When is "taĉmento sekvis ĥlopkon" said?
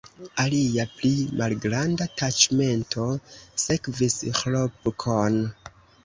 2.21-5.37